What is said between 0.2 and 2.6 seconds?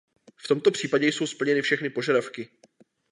V tomto případě jsou splněny všechny požadavky.